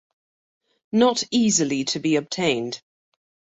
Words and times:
Not 0.91 1.23
easily 1.29 1.83
to 1.83 1.99
be 1.99 2.15
obtained. 2.15 2.81